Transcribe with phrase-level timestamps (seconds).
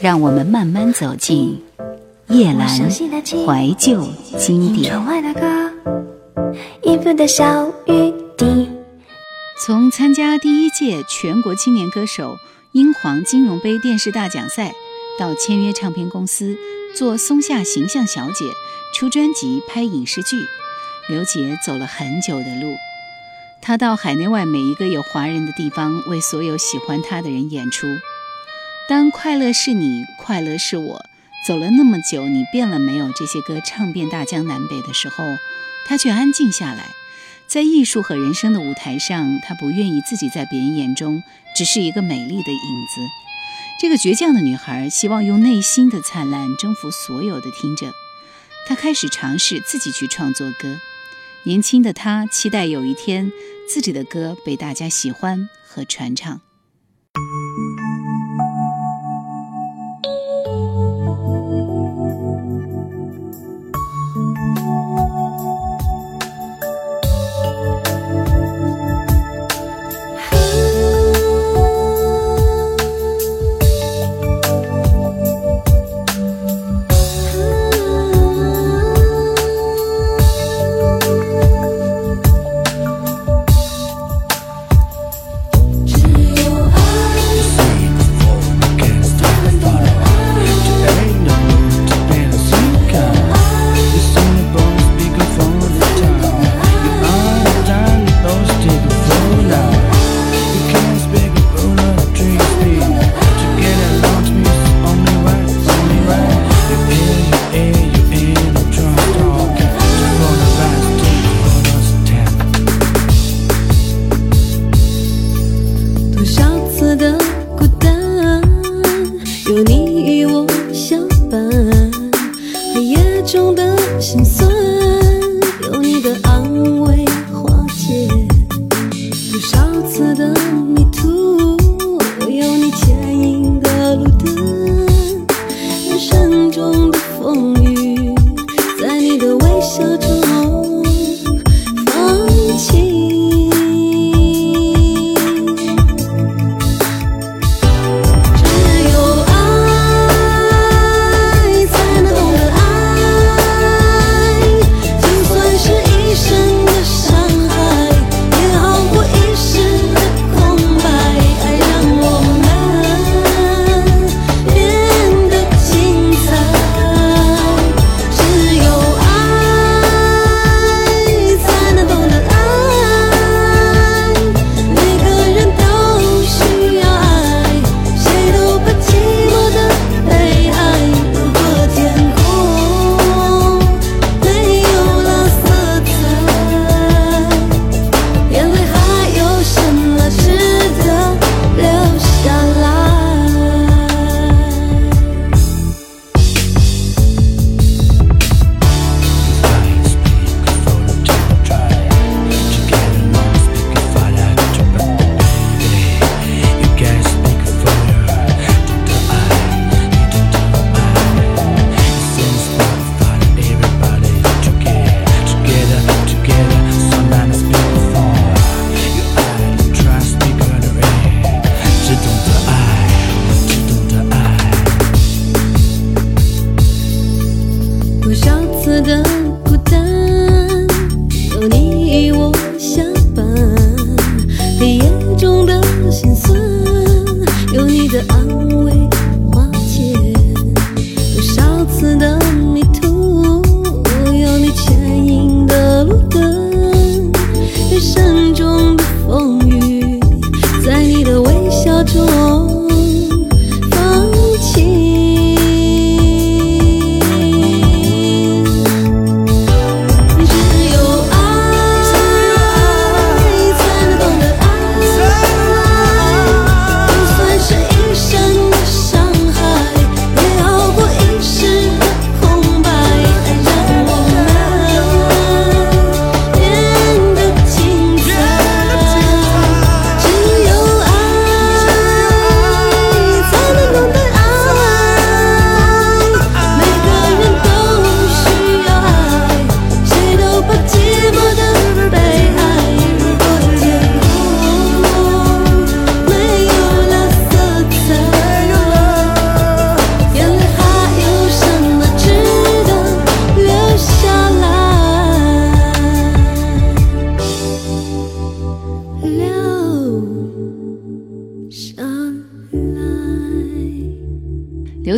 [0.00, 1.62] 让我们慢慢走进
[2.28, 4.94] 叶阑怀旧经典。
[9.62, 12.38] 从参加第一届全国青年歌手
[12.72, 14.72] 英皇金融杯电视大奖赛，
[15.18, 16.56] 到签约唱片公司
[16.96, 18.46] 做松下形象小姐，
[18.94, 20.38] 出专辑、拍影视剧，
[21.10, 22.74] 刘杰走了很久的路。
[23.60, 27.86] 他到海内外每一个有华人的地方，为所有喜欢他的人演出。
[28.90, 31.04] 当快乐是你，快乐是我，
[31.46, 33.12] 走了那么久，你变了没有？
[33.12, 35.22] 这些歌唱遍大江南北的时候，
[35.86, 36.88] 他却安静下来，
[37.46, 41.22] 在艺术和人生的舞台上，他不愿意自己在别人眼中
[41.54, 43.00] 只是一个美丽的影子。
[43.80, 47.92] 这个倔强的女孩希望用内心的灿烂征服所有的听者。
[48.66, 50.80] 她开始尝试自己去创作歌。
[51.44, 53.30] 年轻的她期待有一天
[53.68, 56.40] 自己的歌被大家喜欢和传唱。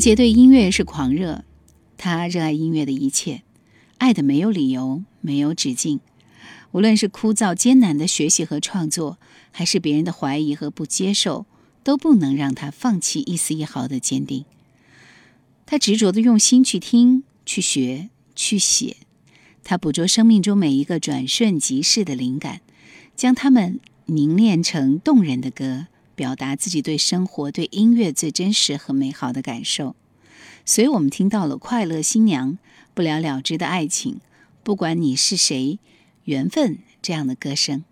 [0.00, 1.44] 杰对音乐是狂热，
[1.98, 3.42] 他热爱音乐的一切，
[3.98, 6.00] 爱的没有理由，没有止境。
[6.72, 9.18] 无论是枯燥艰难的学习和创作，
[9.50, 11.44] 还是别人的怀疑和不接受，
[11.84, 14.46] 都不能让他放弃一丝一毫的坚定。
[15.66, 18.96] 他执着的用心去听、去学、去写。
[19.62, 22.62] 他捕捉生命中每一个转瞬即逝的灵感，
[23.14, 25.88] 将它们凝练成动人的歌。
[26.20, 29.96] 表达自己对生活、对音乐最真实和美好的感受，
[30.66, 32.50] 所以我们听到了《快乐新娘》
[32.92, 34.12] 《不了了之的爱情》
[34.62, 35.56] 《不管你是谁》
[36.24, 37.84] 《缘分》这样的歌声。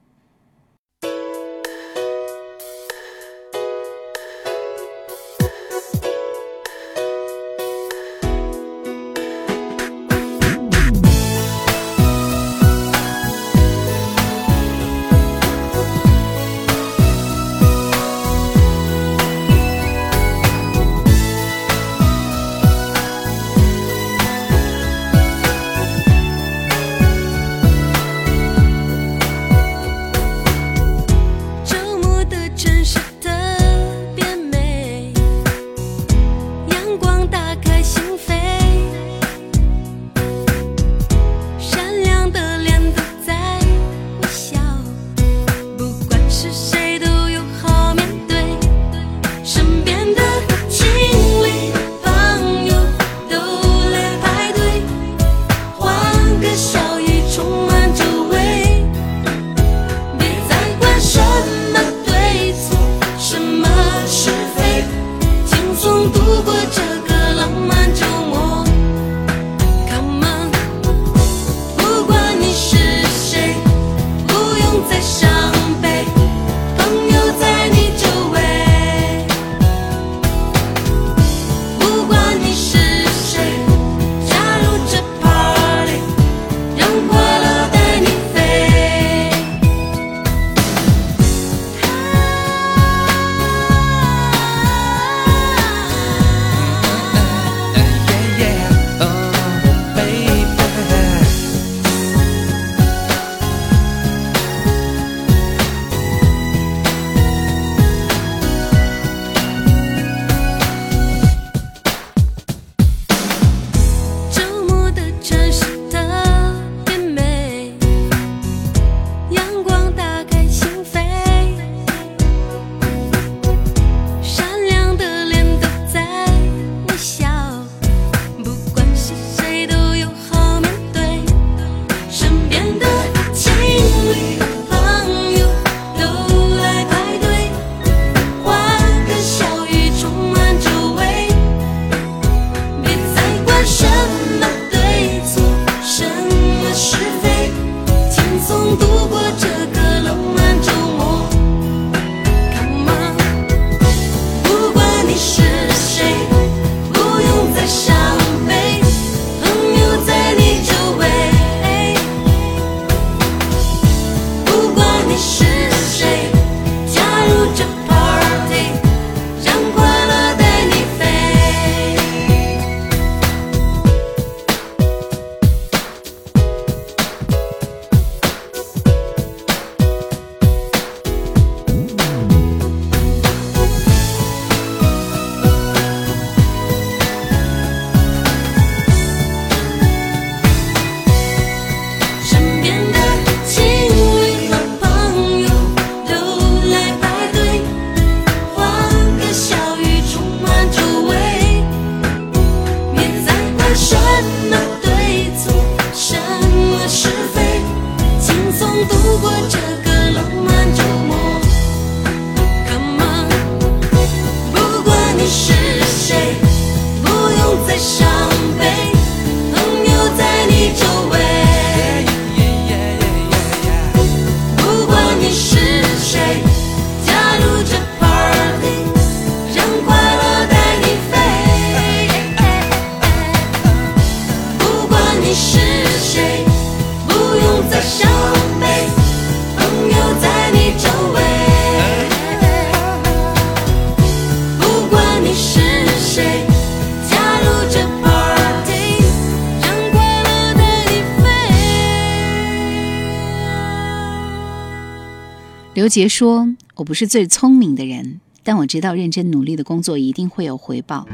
[255.78, 261.06] 刘杰说：“我不是最聪明的人，但我知道认真努力的工作一定会有回报。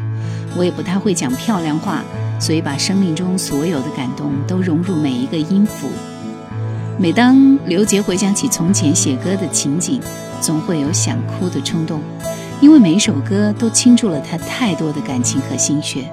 [0.56, 2.02] 我也不太会讲漂亮话，
[2.40, 5.90] 所以把生命中所有的感动都融入每一个音符。
[6.98, 10.00] 每当刘杰回想起从前写歌的情景，
[10.40, 12.00] 总会有想哭的冲动，
[12.62, 16.10] 因为每一首歌都倾注了他太多的感情和心血。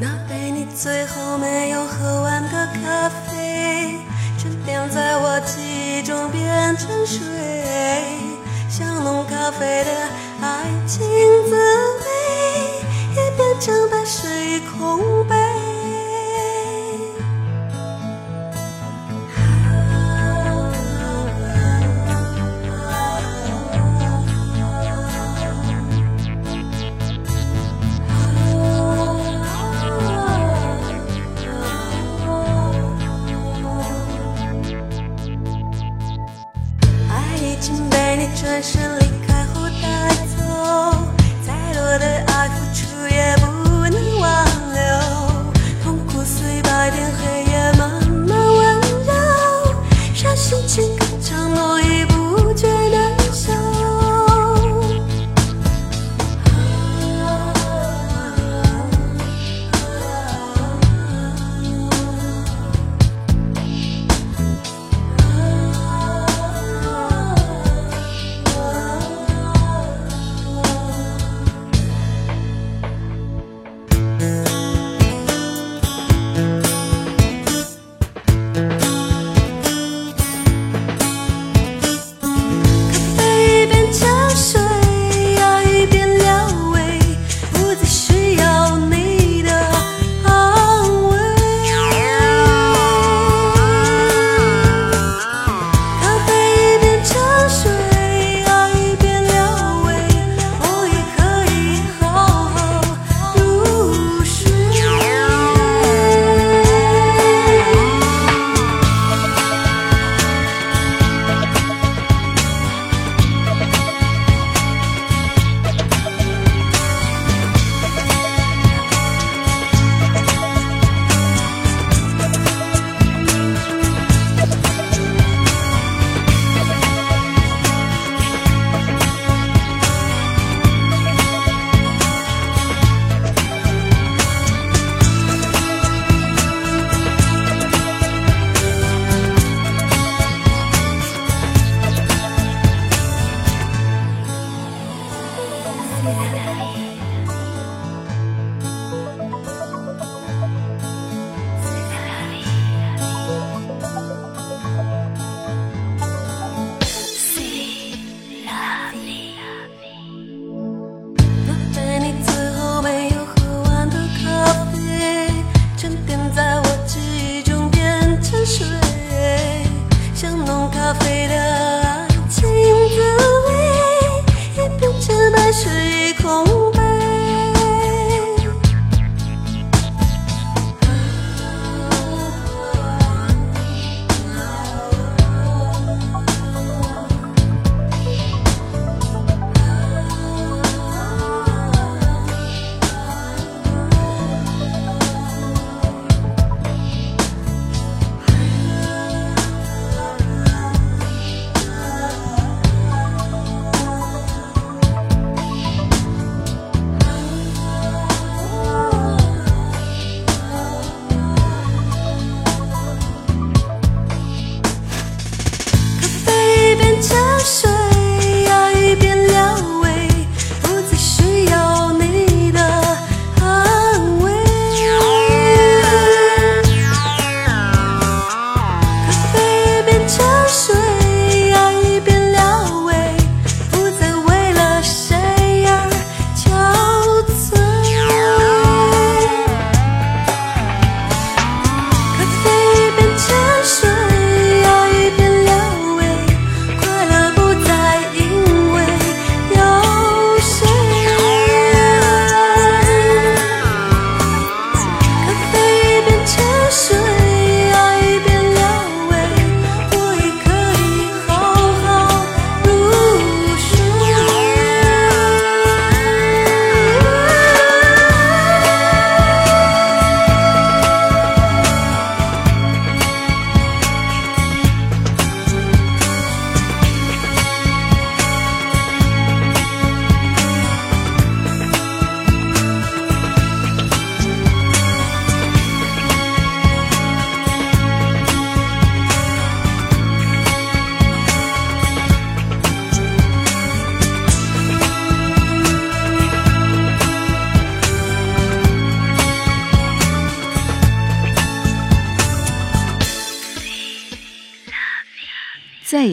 [0.00, 3.55] 那杯你最后没有喝完的咖啡，
[4.66, 7.20] 沉淀在我记忆中变成水，
[8.68, 9.90] 像浓咖啡的
[10.42, 11.06] 爱情
[11.48, 12.04] 滋味，
[13.14, 15.24] 也变成白水空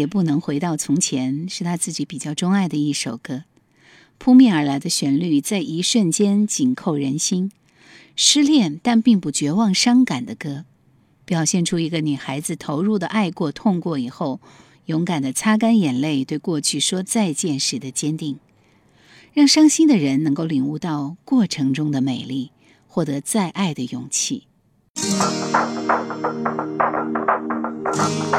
[0.03, 3.45] 也不能回到从前是他自己比较钟爱的一首歌。
[4.17, 7.51] 扑面而来的旋律在一瞬间紧扣人心
[8.17, 10.65] 失恋但并不绝望伤感的歌
[11.23, 14.41] 表现出一个女孩子投入的爱过痛过以后
[14.87, 18.39] 勇敢的擦干眼泪对过去说再见时的坚定
[19.33, 22.51] 让伤心的人能够领悟到过程中的美丽
[22.87, 24.43] 获得再爱的勇气。
[27.95, 28.33] 你。